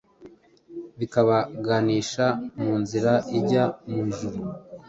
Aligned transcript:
bikabaganisha 0.99 2.25
mu 2.61 2.73
nzira 2.81 3.13
ijya 3.37 3.63
mu 3.89 3.97
ijuru. 4.09 4.39